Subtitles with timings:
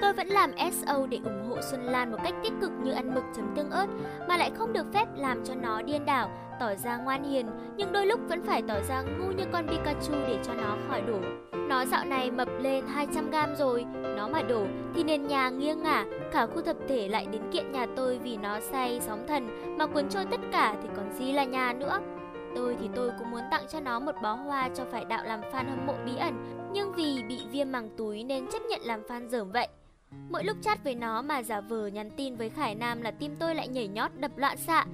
[0.00, 3.14] Tôi vẫn làm SO để ủng hộ Xuân Lan một cách tích cực như ăn
[3.14, 3.86] mực chấm tương ớt,
[4.28, 6.30] mà lại không được phép làm cho nó điên đảo,
[6.60, 10.14] tỏ ra ngoan hiền, nhưng đôi lúc vẫn phải tỏ ra ngu như con Pikachu
[10.26, 11.20] để cho nó khỏi đổ.
[11.68, 16.04] Nó dạo này mập lên 200g rồi, nó mà đổ thì nền nhà nghiêng ngả,
[16.32, 19.86] cả khu tập thể lại đến kiện nhà tôi vì nó say sóng thần mà
[19.86, 22.00] cuốn trôi tất cả thì còn gì là nhà nữa.
[22.56, 25.40] Tôi thì tôi cũng muốn tặng cho nó một bó hoa cho phải đạo làm
[25.40, 26.34] fan hâm mộ bí ẩn,
[26.72, 29.68] nhưng vì bị viêm màng túi nên chấp nhận làm fan dởm vậy.
[30.30, 33.36] Mỗi lúc chat với nó mà giả vờ nhắn tin với Khải Nam là tim
[33.36, 34.86] tôi lại nhảy nhót đập loạn xạ.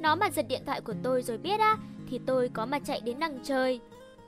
[0.00, 1.76] Nó mà giật điện thoại của tôi rồi biết á,
[2.10, 3.80] thì tôi có mà chạy đến đằng trời.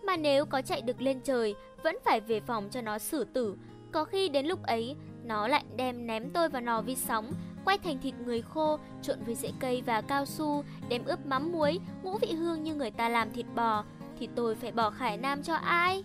[0.02, 3.57] Mà nếu có chạy được lên trời, vẫn phải về phòng cho nó xử tử.
[3.93, 7.33] Có khi đến lúc ấy, nó lại đem ném tôi vào nò vi sóng,
[7.65, 11.52] quay thành thịt người khô, trộn với rễ cây và cao su, đem ướp mắm
[11.52, 13.85] muối, ngũ vị hương như người ta làm thịt bò.
[14.18, 16.05] Thì tôi phải bỏ Khải Nam cho ai?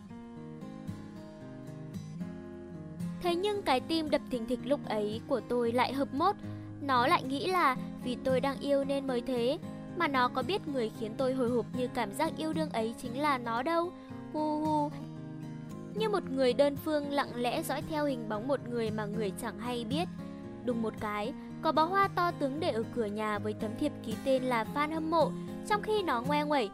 [3.21, 6.35] Thế nhưng cái tim đập thình thịch lúc ấy của tôi lại hợp mốt.
[6.81, 9.57] Nó lại nghĩ là vì tôi đang yêu nên mới thế.
[9.97, 12.93] Mà nó có biết người khiến tôi hồi hộp như cảm giác yêu đương ấy
[13.01, 13.91] chính là nó đâu.
[14.33, 14.91] Hu hu.
[15.95, 19.31] Như một người đơn phương lặng lẽ dõi theo hình bóng một người mà người
[19.41, 20.07] chẳng hay biết.
[20.65, 23.91] Đùng một cái, có bó hoa to tướng để ở cửa nhà với tấm thiệp
[24.05, 25.31] ký tên là fan hâm mộ,
[25.69, 26.69] trong khi nó ngoe nguẩy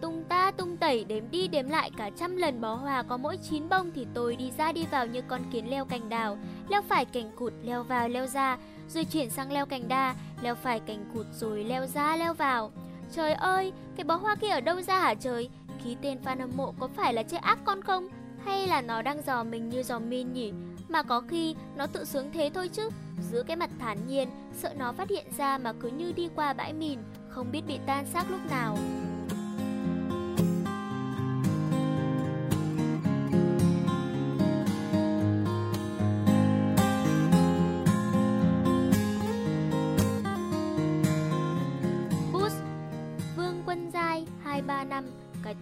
[0.00, 3.36] Tung ta tung tẩy đếm đi đếm lại cả trăm lần bó hoa có mỗi
[3.36, 6.82] chín bông thì tôi đi ra đi vào như con kiến leo cành đào, leo
[6.82, 10.80] phải cành cụt leo vào leo ra, rồi chuyển sang leo cành đa, leo phải
[10.80, 12.70] cành cụt rồi leo ra leo vào.
[13.12, 15.48] Trời ơi, cái bó hoa kia ở đâu ra hả trời?
[15.84, 18.08] Ký tên fan hâm mộ có phải là chơi ác con không?
[18.44, 20.52] Hay là nó đang dò mình như dò min nhỉ?
[20.88, 22.90] Mà có khi nó tự sướng thế thôi chứ.
[23.30, 26.52] Giữ cái mặt thản nhiên, sợ nó phát hiện ra mà cứ như đi qua
[26.52, 26.98] bãi mìn,
[27.28, 28.78] không biết bị tan xác lúc nào.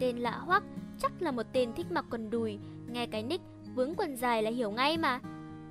[0.08, 0.62] Tên lạ hoắc,
[0.98, 2.58] chắc là một tên thích mặc quần đùi,
[2.90, 5.20] nghe cái nick vướng quần dài là hiểu ngay mà.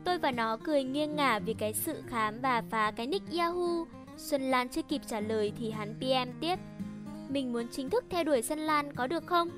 [0.04, 3.86] Tôi và nó cười nghiêng ngả vì cái sự khám và phá cái nick Yahoo.
[4.18, 6.60] Xuân Lan chưa kịp trả lời thì hắn PM tiếp.
[7.30, 9.50] Mình muốn chính thức theo đuổi Xuân Lan có được không?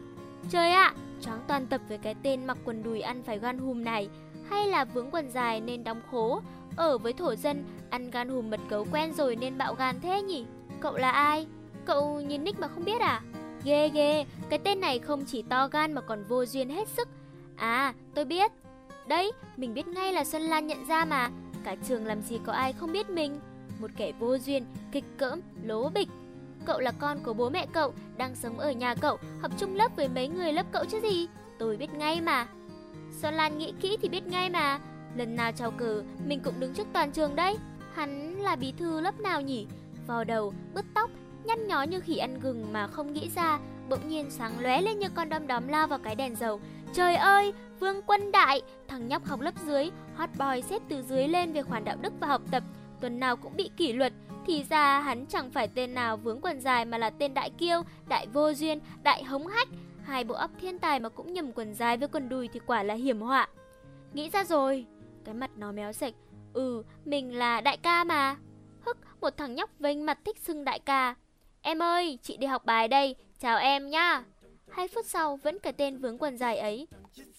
[0.50, 3.58] Trời ạ, à, choáng toàn tập với cái tên mặc quần đùi ăn phải gan
[3.58, 4.10] hùm này.
[4.50, 6.42] Hay là vướng quần dài nên đóng khố,
[6.76, 10.22] ở với thổ dân, ăn gan hùm mật gấu quen rồi nên bạo gan thế
[10.22, 10.46] nhỉ?
[10.82, 11.48] Cậu là ai?
[11.86, 13.22] Cậu nhìn nick mà không biết à?
[13.64, 17.08] Ghê ghê, cái tên này không chỉ to gan mà còn vô duyên hết sức.
[17.56, 18.52] À, tôi biết.
[19.08, 21.30] Đấy, mình biết ngay là Xuân Lan nhận ra mà.
[21.64, 23.40] Cả trường làm gì có ai không biết mình.
[23.80, 26.08] Một kẻ vô duyên, kịch cỡm, lố bịch.
[26.66, 29.96] Cậu là con của bố mẹ cậu, đang sống ở nhà cậu, học chung lớp
[29.96, 31.28] với mấy người lớp cậu chứ gì.
[31.58, 32.48] Tôi biết ngay mà.
[33.22, 34.80] Xuân Lan nghĩ kỹ thì biết ngay mà.
[35.16, 37.58] Lần nào chào cử, mình cũng đứng trước toàn trường đấy.
[37.94, 39.68] Hắn là bí thư lớp nào nhỉ?
[40.10, 41.10] vào đầu, bứt tóc,
[41.44, 43.60] nhăn nhó như khỉ ăn gừng mà không nghĩ ra,
[43.90, 46.62] bỗng nhiên sáng lóe lên như con đom đóm lao vào cái đèn dầu.
[46.94, 51.28] Trời ơi, Vương Quân Đại, thằng nhóc học lớp dưới, hot boy xếp từ dưới
[51.28, 52.64] lên về khoản đạo đức và học tập,
[53.02, 54.14] tuần nào cũng bị kỷ luật,
[54.48, 57.82] thì ra hắn chẳng phải tên nào vướng quần dài mà là tên đại kiêu,
[58.08, 59.68] đại vô duyên, đại hống hách.
[60.04, 62.84] Hai bộ óc thiên tài mà cũng nhầm quần dài với quần đùi thì quả
[62.84, 63.48] là hiểm họa.
[64.14, 64.86] Nghĩ ra rồi,
[65.26, 66.14] cái mặt nó méo sạch.
[66.54, 68.36] Ừ, mình là đại ca mà.
[68.86, 71.16] Hức, một thằng nhóc vênh mặt thích xưng đại ca.
[71.70, 74.24] Em ơi, chị đi học bài đây, chào em nhá.
[74.72, 76.88] Hai phút sau vẫn cái tên vướng quần dài ấy.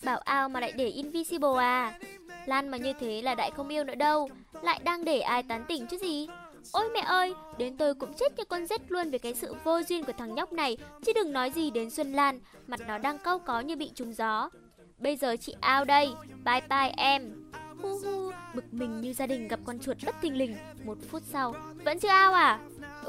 [0.04, 1.98] Bảo ao mà lại để Invisible à.
[2.46, 4.28] Lan mà như thế là đại không yêu nữa đâu,
[4.62, 6.28] lại đang để ai tán tỉnh chứ gì.
[6.72, 9.82] Ôi mẹ ơi, đến tôi cũng chết như con rết luôn về cái sự vô
[9.82, 10.76] duyên của thằng nhóc này,
[11.06, 14.14] chứ đừng nói gì đến Xuân Lan, mặt nó đang cau có như bị trúng
[14.14, 14.50] gió.
[14.98, 16.08] Bây giờ chị ao đây,
[16.44, 17.50] bye bye em.
[17.82, 20.56] Hu hu, bực mình như gia đình gặp con chuột bất thình lình.
[20.84, 21.54] Một phút sau,
[21.84, 22.60] vẫn chưa ao à?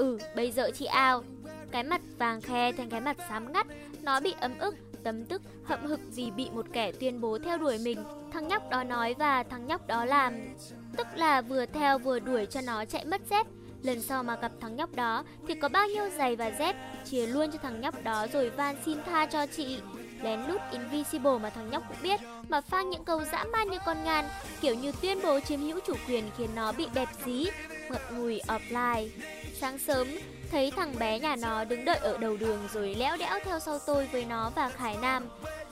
[0.01, 1.23] Ừ, bây giờ chị ao.
[1.71, 3.67] Cái mặt vàng khe thành cái mặt xám ngắt,
[4.01, 7.57] nó bị ấm ức, tấm tức, hậm hực vì bị một kẻ tuyên bố theo
[7.57, 8.03] đuổi mình.
[8.33, 10.33] Thằng nhóc đó nói và thằng nhóc đó làm.
[10.97, 13.47] Tức là vừa theo vừa đuổi cho nó chạy mất dép.
[13.83, 16.75] Lần sau mà gặp thằng nhóc đó thì có bao nhiêu giày và dép
[17.05, 19.79] chia luôn cho thằng nhóc đó rồi van xin tha cho chị.
[20.21, 22.19] Lén lút Invisible mà thằng nhóc cũng biết
[22.49, 24.25] mà phang những câu dã man như con ngan
[24.61, 27.47] kiểu như tuyên bố chiếm hữu chủ quyền khiến nó bị bẹp dí,
[27.91, 29.07] ngậm ngùi offline.
[29.59, 30.07] Sáng sớm,
[30.51, 33.79] thấy thằng bé nhà nó đứng đợi ở đầu đường rồi léo đẽo theo sau
[33.79, 35.29] tôi với nó và Khải Nam.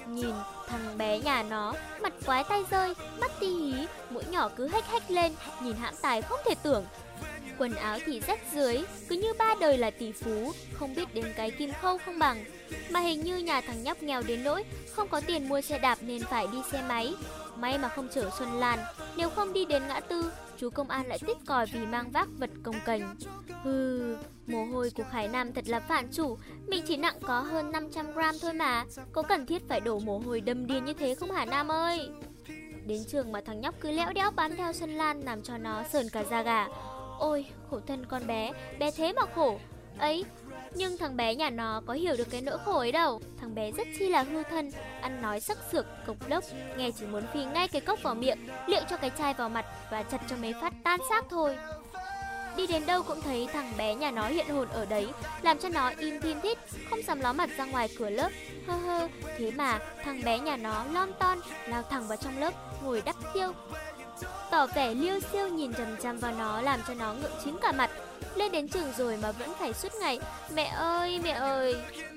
[0.07, 0.35] Nhìn
[0.67, 3.73] thằng bé nhà nó, mặt quái tay rơi, mắt ti hí,
[4.09, 6.85] mũi nhỏ cứ hách hách lên, nhìn hãm tài không thể tưởng.
[7.57, 11.33] quần áo thì rách dưới cứ như ba đời là tỷ phú, không biết đến
[11.35, 12.45] cái kim khâu không bằng.
[12.89, 15.97] Mà hình như nhà thằng nhóc nghèo đến nỗi không có tiền mua xe đạp
[16.01, 17.13] nên phải đi xe máy.
[17.55, 18.79] May mà không chở Xuân Lan,
[19.15, 22.27] nếu không đi đến ngã tư, chú công an lại tích còi vì mang vác
[22.37, 23.15] vật công cành.
[23.63, 24.17] Hừ,
[24.47, 28.13] mồ hôi của Khải Nam thật là phản chủ, mình chỉ nặng có hơn 500
[28.13, 31.31] gram thôi mà, có cần thiết phải đổ mồ hôi đâm điên như thế không
[31.31, 32.09] hả Nam ơi?
[32.85, 35.83] Đến trường mà thằng nhóc cứ lẽo đẽo bám theo Xuân Lan làm cho nó
[35.83, 36.67] sờn cả da gà.
[37.19, 39.59] Ôi, khổ thân con bé, bé thế mà khổ.
[39.97, 40.25] Ấy,
[40.75, 43.21] nhưng thằng bé nhà nó có hiểu được cái nỗi khổ ấy đâu.
[43.41, 44.71] Thằng bé rất chi là hư thân
[45.01, 46.43] Ăn nói sắc sược, cộc lốc
[46.77, 49.65] Nghe chỉ muốn phi ngay cái cốc vào miệng Liệu cho cái chai vào mặt
[49.91, 51.57] Và chặt cho mấy phát tan xác thôi.
[52.57, 55.07] Đi đến đâu cũng thấy thằng bé nhà nó hiện hồn ở đấy
[55.41, 56.57] Làm cho nó im thiên thít
[56.89, 58.31] Không dám ló mặt ra ngoài cửa lớp.
[58.67, 59.07] Hơ hơ
[59.37, 63.15] Thế mà thằng bé nhà nó lom ton Lao thẳng vào trong lớp Ngồi đắp
[63.33, 63.51] tiêu
[64.51, 67.71] Tỏ vẻ liêu siêu nhìn chằm chằm vào nó Làm cho nó ngượng chín cả
[67.71, 67.89] mặt
[68.35, 70.19] lên đến trường rồi mà vẫn phải suốt ngày.
[70.53, 71.75] Mẹ ơi, mẹ ơi.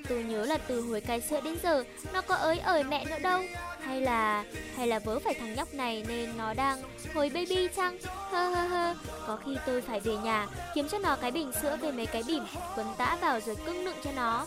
[0.08, 3.19] Tôi nhớ là từ hồi cai sữa đến giờ Nó có ới ời mẹ nữa
[3.22, 3.43] đâu.
[3.81, 4.44] Hay là,
[4.76, 6.82] hay là vớ phải thằng nhóc này Nên nó đang
[7.14, 7.99] hồi baby chăng?
[8.04, 8.94] Hơ hơ hơ
[9.26, 12.22] Có khi tôi phải về nhà Kiếm cho nó cái bình sữa về mấy cái
[12.26, 12.43] bỉm
[12.76, 14.46] Quấn tã vào rồi cưng nựng cho nó.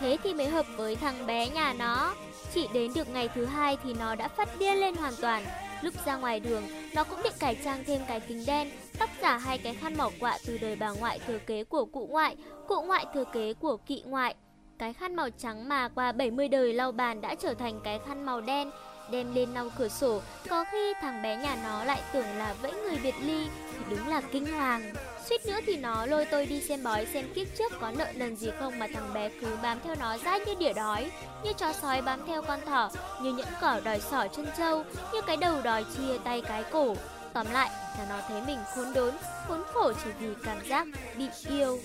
[0.00, 2.14] Thế thì mới hợp với thằng bé nhà nó.
[2.54, 5.44] Chỉ đến được ngày thứ hai thì nó đã phát điên lên hoàn toàn.
[5.82, 6.62] Lúc ra ngoài đường,
[6.94, 8.70] nó cũng định cải trang thêm cái kính đen,
[9.02, 12.08] tóc giả hai cái khăn mỏ quạ từ đời bà ngoại thừa kế của cụ
[12.10, 12.36] ngoại,
[12.68, 14.34] cụ ngoại thừa kế của kỵ ngoại.
[14.78, 18.26] Cái khăn màu trắng mà qua 70 đời lau bàn đã trở thành cái khăn
[18.26, 18.70] màu đen,
[19.10, 22.72] đem lên lau cửa sổ, có khi thằng bé nhà nó lại tưởng là vẫy
[22.72, 23.46] người biệt ly
[23.78, 24.94] thì đúng là kinh hoàng.
[25.28, 28.36] Suýt nữa thì nó lôi tôi đi xem bói xem kiếp trước có nợ nần
[28.36, 31.10] gì không mà thằng bé cứ bám theo nó ra như đỉa đói,
[31.44, 32.90] như chó sói bám theo con thỏ,
[33.22, 36.94] như những cỏ đòi sỏ chân trâu, như cái đầu đòi chia tay cái cổ.
[37.32, 39.14] Tóm lại là nó thấy mình khốn đốn,
[39.48, 40.86] khốn khổ chỉ vì cảm giác
[41.16, 41.78] bị yêu.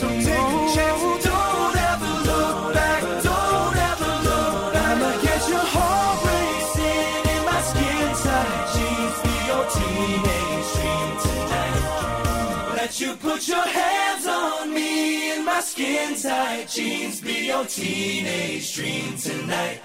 [0.00, 4.98] So take a chance, don't ever look back, don't ever look back.
[4.98, 9.22] I'ma get your heart racing in my skin tight jeans.
[9.22, 10.31] Be your.
[12.92, 17.22] Let you put your hands on me in my skin tight jeans.
[17.22, 19.80] Be your teenage dream tonight.